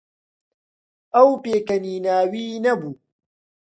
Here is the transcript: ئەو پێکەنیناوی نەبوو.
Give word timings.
ئەو 1.15 1.29
پێکەنیناوی 1.43 2.45
نەبوو. 2.65 2.93